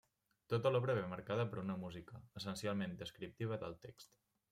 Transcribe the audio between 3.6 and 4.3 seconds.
del text.